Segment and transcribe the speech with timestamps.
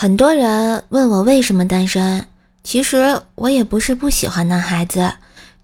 [0.00, 2.24] 很多人问我为什么单身，
[2.62, 5.12] 其实我也不是不喜欢男孩子，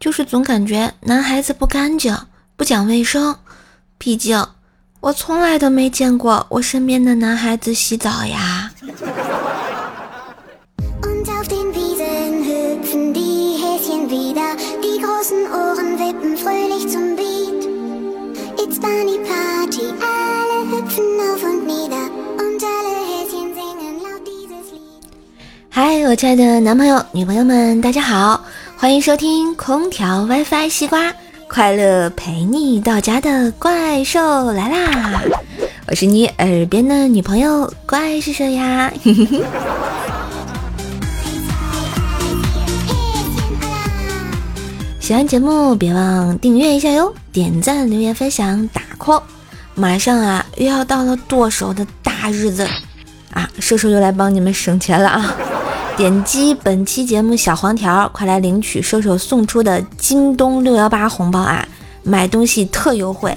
[0.01, 2.19] 就是总感觉男孩子不干净、
[2.57, 3.37] 不讲卫生。
[3.97, 4.45] 毕竟
[4.99, 8.73] 我从来都没见过我身边的男孩子洗澡呀。
[26.17, 28.41] 亲爱的男朋友、女朋友们，大家好，
[28.77, 31.13] 欢迎收听空调 WiFi 西瓜，
[31.49, 35.21] 快乐陪你到家的怪兽来啦！
[35.89, 38.93] 我是你耳边的女朋友，怪叔叔呀？
[45.01, 49.21] 喜欢节目别忘订阅一下哟，点赞、留言、分享、打 call。
[49.75, 52.69] 马上啊，又要到了剁手的大日子
[53.33, 53.51] 啊！
[53.59, 55.35] 叔叔又来帮你们省钱了啊！
[55.97, 61.65] 点击本期节目小黄条，快来领取瘦瘦送出的京东六幺八红包啊！
[62.03, 63.33] 买东西特优惠，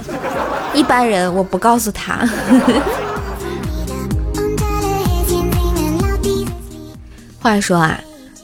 [0.74, 2.26] 一般人我不告诉他。
[7.40, 8.02] 话说啊，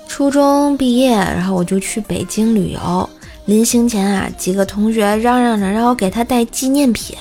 [0.07, 3.09] 初中毕业，然后我就去北京旅游。
[3.45, 7.17] 临行前啊，几个同学嚷嚷着让我给他带纪念品。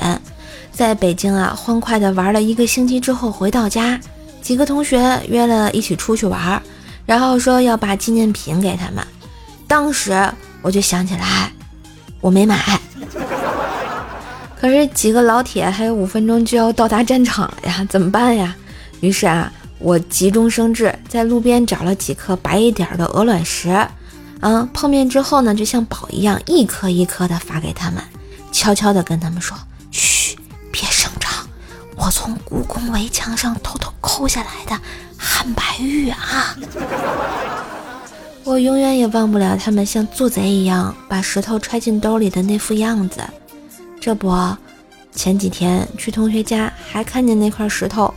[0.71, 3.99] 在北京啊，欢快的玩了一个星期之后，回到家，
[4.43, 6.63] 几个同学约了一起出去玩。
[7.05, 9.05] 然后说要把纪念品给他们，
[9.67, 10.13] 当时
[10.63, 11.53] 我就想起来，
[12.21, 12.59] 我没买。
[14.59, 18.55] 可是几个老铁还有五分钟就要到达战场了呀，怎么办呀？
[19.01, 23.71] 于是啊，我急中生智，在路边找了几颗白一点的鹅卵石，
[24.39, 28.01] 啊，碰面之后呢，就像宝一样，一颗一颗的发给他们，
[28.53, 29.59] 悄悄的跟他们说
[29.91, 30.39] ：“嘘，
[30.71, 31.29] 别声张，
[31.97, 34.81] 我从故宫围墙上偷偷抠下来的。”
[35.25, 36.57] 汉白玉啊！
[38.43, 43.21] 我永远也忘不了他们像做贼一样把石头揣进兜里的那副样子。
[44.01, 44.37] 这不，
[45.15, 48.13] 前几天去同学家还看见那块石头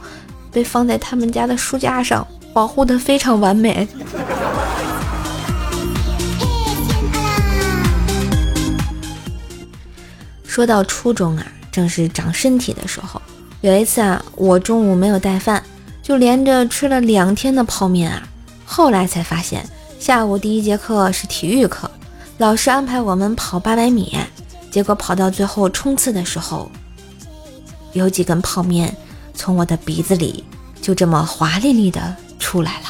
[0.51, 3.87] 被放在他们家的书架上，保护的非常完美。
[10.43, 13.21] 说到初中啊，正是长身体的时候。
[13.61, 15.63] 有一次啊，我中午没有带饭。
[16.05, 18.21] 就连着吃了两天的泡面啊！
[18.63, 19.67] 后来才发现，
[19.99, 21.89] 下午第一节课是体育课，
[22.37, 24.15] 老师安排我们跑八百米，
[24.69, 26.69] 结果跑到最后冲刺的时候，
[27.93, 28.95] 有几根泡面
[29.33, 30.43] 从我的鼻子里
[30.79, 32.85] 就这么华丽丽的出来了。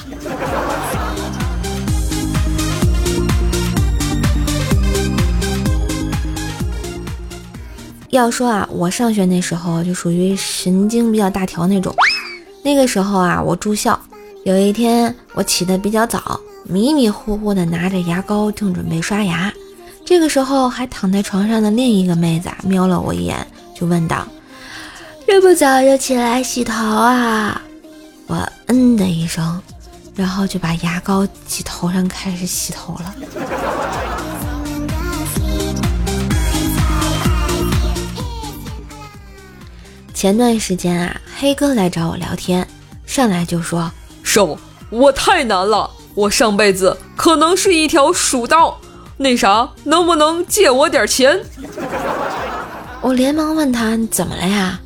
[8.09, 11.95] 要说啊，我上学那时候就属于神经比较大条那种。
[12.65, 13.99] 那个时候啊，我住校。
[14.43, 19.53] 有一天，我起得比较早，迷迷糊糊的拿着牙膏，正准备刷牙。
[20.03, 24.27] 这个时候，还躺在床上的另一个妹子瞄了我一眼，就问道
[25.27, 27.61] ：“这么早就起来洗头啊？”
[28.25, 29.61] 我嗯的一声，
[30.15, 33.15] 然后就把牙膏挤头上，开始洗头了。
[40.15, 42.65] 前段时间啊，黑哥来找我聊天，
[43.05, 43.91] 上来就说
[44.23, 44.57] ：“瘦，
[44.89, 48.79] 我太难了，我上辈子可能是一条蜀道，
[49.17, 51.41] 那啥，能不能借我点钱？”
[53.01, 54.79] 我连忙问他怎么了呀？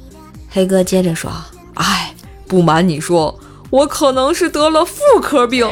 [0.50, 1.32] 黑哥接着说
[1.78, 2.16] ：“哎，
[2.48, 3.40] 不瞒你说，
[3.70, 5.70] 我可能是得了妇科病。”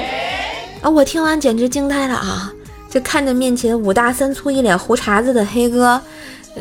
[0.81, 2.53] 啊，我听完简直惊呆了啊！
[2.91, 5.99] 这看着面前五大三粗、一脸胡茬子的黑哥。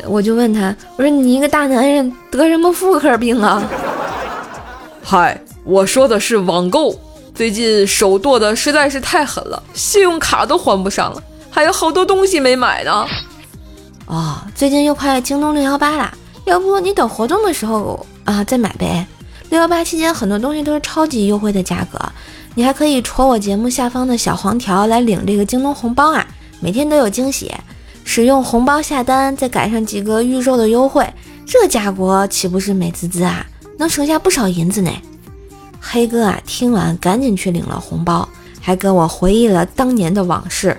[0.05, 3.63] 我就问他，我说你一个大男人得什么妇科病啊？
[5.03, 6.93] 嗨，我说的是网购，
[7.33, 13.07] 最近手剁的实在是太狠了，信用卡都还不上了，还有好多东西没买呢。
[14.05, 16.13] 哦，最近又快京东六幺八了，
[16.45, 19.05] 要不你等活动的时候啊再买呗。
[19.49, 21.97] 六幺八期间很多东西都是超级优惠的价格，
[22.55, 26.27] 你还可以戳我节目下方的小黄条来领这个京东红包啊，
[26.59, 27.53] 每天都有惊喜。
[28.07, 31.05] 使用红包下单，再赶上几个预售的优惠，
[31.45, 33.45] 这家伙岂不是美滋滋啊？
[33.77, 34.89] 能省下不少银子呢。
[35.81, 38.27] 黑哥啊，听完赶紧去领了红包，
[38.61, 40.75] 还跟我回忆了当年的往事。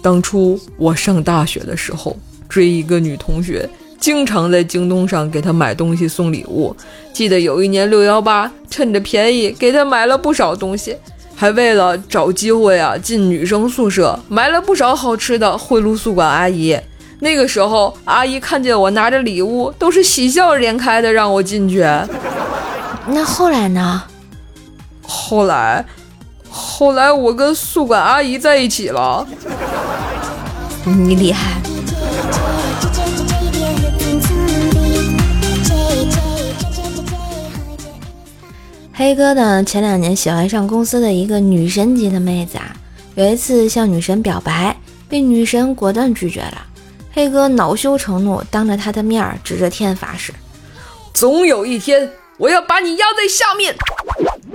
[0.00, 2.16] 当初我上大学的时候，
[2.48, 3.68] 追一个女同学，
[4.00, 6.74] 经常在京东上给她买东西送礼物。
[7.12, 10.96] 记得有一年六幺八，趁着便宜给她买了不少东西。
[11.42, 16.78] 还为了找机会啊，进女生宿舍买了不少好吃的，贿赂宿管阿姨。
[17.18, 21.80] 那个时候，阿姨看见我拿着礼物，都是喜笑颜开的让我进去。
[23.08, 24.04] 那后来呢？
[25.02, 25.84] 后来，
[26.48, 29.26] 后来我跟宿管阿姨在一起了。
[30.84, 31.60] 你厉害。
[38.94, 42.76] 黑哥呢，前两年喜欢上公司的一个女神级的妹子啊，
[43.14, 44.76] 有一次向女神表白，
[45.08, 46.66] 被女神果断拒绝了。
[47.10, 50.32] 黑哥恼羞成怒，当着她的面儿指着天发誓
[51.14, 53.74] ：“总有一天，我要把你压在下面。”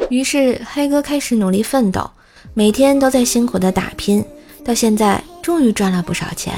[0.09, 2.07] 于是黑哥开始努力奋斗，
[2.53, 4.23] 每天都在辛苦的打拼，
[4.63, 6.53] 到现在终于赚了不少钱，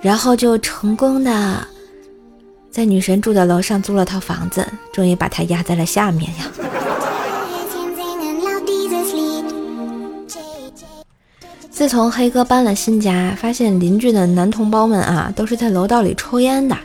[0.00, 1.66] 然后就成功的
[2.70, 6.50] 在女神住的楼上租了套房子，终于把她压在了下面呀。
[11.82, 16.78] 自从黑哥搬了新家，发现邻居的男同胞们啊，都是在楼道里抽烟的。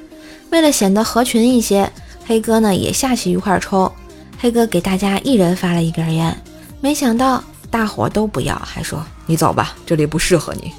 [0.49, 1.87] 为了显得合群一些，
[2.25, 3.93] 黑哥呢也下去一块抽。
[4.39, 6.35] 黑哥给大家一人发了一根烟，
[6.81, 10.71] 没想到大伙都不要，还说：“你走吧，这里不适合你。”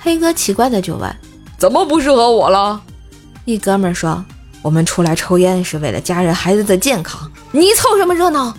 [0.00, 1.14] 黑哥奇怪的就问
[1.60, 2.80] ：“怎么不适合我了？”
[3.44, 4.24] 一哥们说
[4.64, 8.54] ：“我们出来抽烟是为了家人孩子的健康，你凑什么热闹？”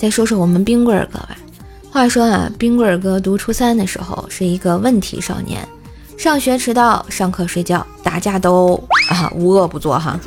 [0.00, 1.36] 再说说我们冰棍儿哥吧。
[1.90, 5.60] 话说啊，冰棍儿哥读初三的时候是一个问题少年，
[6.16, 10.18] 上学迟到，上课睡觉，打架都啊无恶不作哈。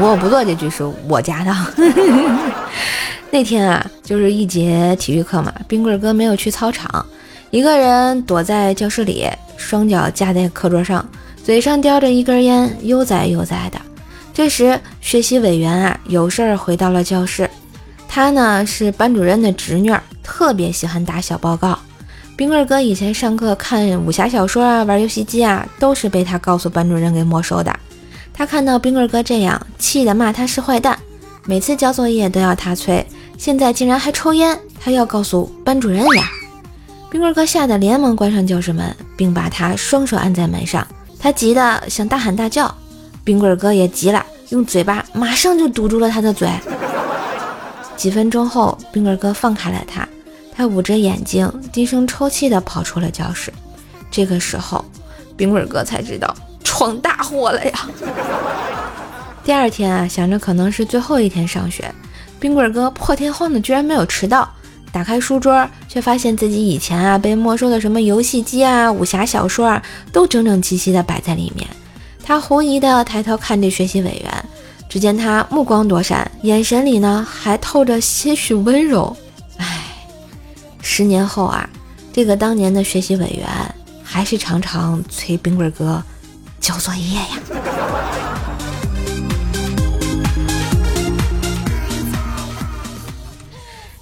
[0.00, 1.54] 无恶不作这句是我加的。
[3.30, 7.06] 那天啊，就是一节体育课嘛，冰棍儿哥没有去操场，
[7.50, 11.08] 一个人躲在教室里，双脚架在课桌上，
[11.44, 13.80] 嘴上叼着一根烟，悠哉悠哉的。
[14.34, 17.48] 这时，学习委员啊有事儿回到了教室。
[18.14, 19.90] 她呢是班主任的侄女，
[20.22, 21.78] 特别喜欢打小报告。
[22.36, 27.74] 冰棍哥以前上课看武侠小说啊，玩游戏机啊，都是被他告诉班主任给没收的。
[28.34, 30.98] 他看到冰棍哥这样，气得骂他是坏蛋，
[31.46, 33.02] 每次交作业都要他催，
[33.38, 36.30] 现在竟然还抽烟，他要告诉班主任呀！
[37.10, 40.86] 冰棍哥吓得连忙关上教室门，并把他双手按在门上。
[41.18, 42.74] 他急得想大喊大叫，
[43.24, 46.50] 冰棍哥也急了，用嘴巴马上就堵住了他的嘴。
[47.96, 50.06] 几分钟后，冰棍哥放开了他，
[50.54, 53.52] 他捂着眼睛，低声抽泣地跑出了教室。
[54.10, 54.84] 这个时候，
[55.36, 56.34] 冰棍哥才知道
[56.64, 57.88] 闯大祸了呀！
[59.44, 61.92] 第二天啊，想着可能是最后一天上学，
[62.40, 64.48] 冰棍哥破天荒的居然没有迟到。
[64.90, 71.66] 打开书桌，却发现自己以前啊被没收的什么游戏机啊、武侠小说啊，都整整齐齐的摆在里面。
[72.22, 74.44] 他狐疑地抬头看着学习委员。
[74.92, 79.16] 只见他目光躲闪，眼神里呢还透着些许温柔。
[79.56, 79.86] 唉，
[80.82, 81.66] 十年后啊，
[82.12, 83.48] 这个当年的学习委员
[84.04, 86.02] 还是常常催冰棍哥
[86.60, 87.26] 交作业呀。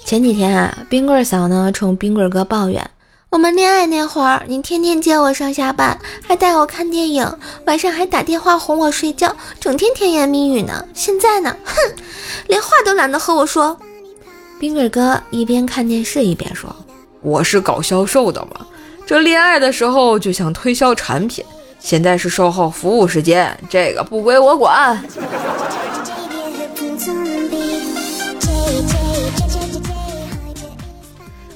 [0.05, 2.91] 前几天啊，冰棍嫂呢冲冰棍哥抱怨。
[3.31, 5.97] 我们恋爱那会儿，你天天接我上下班，
[6.27, 7.33] 还带我看电影，
[7.65, 10.85] 晚上还打电话哄我睡觉，整天甜言蜜语呢。
[10.95, 11.75] 现在呢，哼，
[12.49, 13.79] 连话都懒得和我说。
[14.59, 16.75] 冰棍哥一边看电视一边说
[17.23, 18.67] ：“我是搞销售的嘛，
[19.07, 21.45] 这恋爱的时候就想推销产品，
[21.79, 25.01] 现在是售后服务时间，这个不归我管。”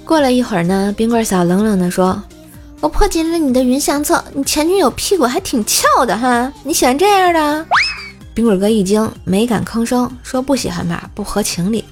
[0.04, 2.22] 过了一会儿呢，冰棍嫂冷冷地说
[2.80, 7.66] ：“我破解了你的云相册，你前女友屁股还挺翘的哈，你喜欢这样的？”
[8.34, 11.82] 冰棍哥一惊，没敢吭声，说：“不喜欢吧，不合情理；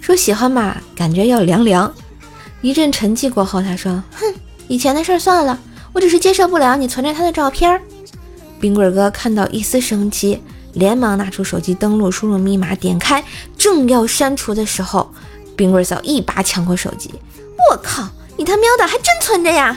[0.00, 1.92] 说喜欢吧，感觉要凉凉。”
[2.62, 4.34] 一阵沉寂过后，他说：“哼，
[4.66, 5.58] 以前的事算了，
[5.92, 7.80] 我只是接受不了你存着他的照片。”
[8.58, 13.22] 冰棍哥看到一丝生机，连忙拿出手机登录，输入密码，点开，
[13.58, 15.12] 正要删除的时候，
[15.54, 17.10] 冰棍嫂一把抢过手机。
[17.70, 18.08] 我靠！
[18.36, 19.76] 你他喵的还真存着呀！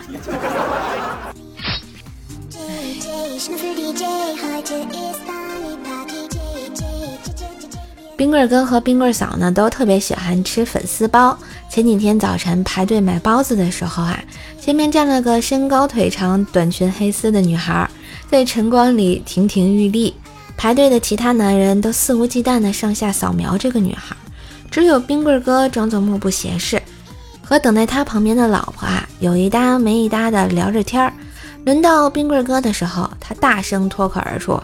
[8.15, 11.37] 冰棍哥和冰棍嫂呢，都特别喜欢吃粉丝包。
[11.69, 14.23] 前几天早晨排队买包子的时候啊，
[14.59, 17.89] 前面站了个身高腿长、短裙黑丝的女孩，
[18.29, 20.15] 在晨光里亭亭玉立。
[20.55, 24.15] 排队的其他男人都肆无忌惮的上下扫描这个女孩，
[24.69, 26.79] 只有冰棍哥装作目不斜视。
[27.51, 31.11] 和等在他旁边的老婆啊，有一搭没一搭的聊着天儿。
[31.65, 34.57] 轮到冰棍哥的时候，他大声脱口而出：“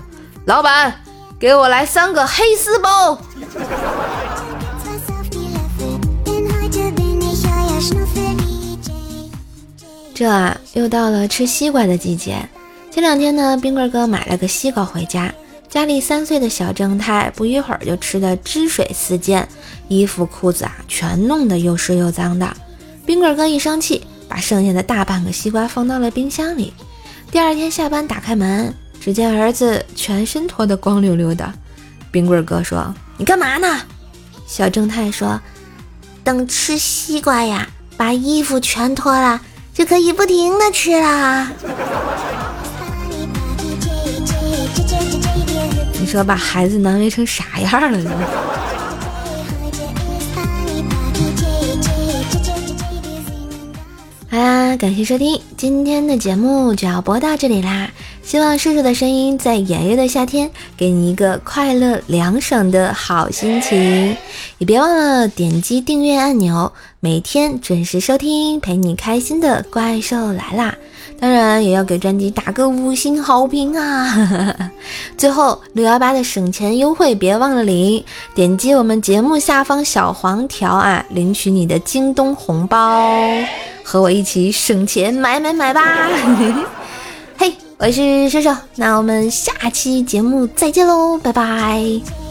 [0.48, 0.96] 老板，
[1.38, 3.20] 给我来三个黑丝包。”
[10.16, 12.38] 这啊，又到了吃西瓜的季节。
[12.90, 15.30] 前两天呢，冰棍哥买了个西瓜回家，
[15.68, 19.46] 家里三岁的小正太不一会儿就吃的汁水四溅，
[19.90, 22.56] 衣服裤子啊全弄得又湿又脏的。
[23.08, 26.74] 冰棍哥一生气，把剩下的大半个西瓜放到了冰箱里。
[27.32, 31.54] 第二天下班打开门，只见儿子全身脱得光溜溜的。
[32.12, 33.80] 冰棍哥说：“你干嘛呢？”
[34.46, 35.40] 小正太说
[36.22, 39.40] ：“等吃西瓜呀，把衣服全脱了，
[39.74, 41.50] 就可以不停的吃了。
[45.98, 48.12] ”你说把孩子难为成啥样了呢？
[54.68, 57.90] 那，感谢收听今天的节目，就要播到这里啦。
[58.22, 64.18] 希望叔叔的声音在炎热的夏天给你一个快乐凉爽的好心情，
[64.58, 70.76] 也别忘了点击订阅按钮，每天准时收听陪你开心的怪兽来啦！
[71.20, 74.72] 当然也要给专辑打个五星好评啊！
[75.18, 78.04] 最后六幺八的省钱优惠别忘了领，
[78.36, 83.02] 点击我们节目下方小黄条啊，领取你的京东红包，
[83.84, 85.82] 和我一起省钱买买买吧！
[87.38, 87.54] 嘿。
[87.80, 92.27] 我是射手，那我们下期节目再见喽，拜拜。